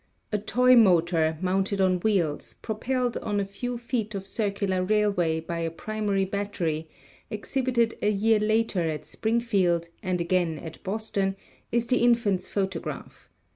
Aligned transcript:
A 0.31 0.39
toy 0.39 0.75
motor, 0.75 1.37
mounted 1.41 1.79
on 1.79 1.99
wheels, 1.99 2.55
propelled 2.63 3.17
on 3.17 3.39
a 3.39 3.45
few 3.45 3.77
feet 3.77 4.15
of 4.15 4.25
circular 4.25 4.83
railway 4.83 5.39
by 5.39 5.59
a 5.59 5.69
primary 5.69 6.25
battery, 6.25 6.89
exhibited 7.29 7.93
a 8.01 8.09
year 8.09 8.39
later 8.39 8.81
at 8.89 9.05
Springfield, 9.05 9.89
and 10.01 10.19
again 10.19 10.57
at 10.57 10.83
Boston, 10.83 11.35
is 11.71 11.85
the 11.85 11.97
infant's 11.99 12.47
photo 12.47 12.79
graph. 12.79 13.29